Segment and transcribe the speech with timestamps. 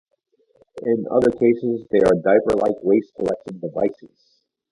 [0.81, 4.41] In other cases, they are diaperlike waste collection devices.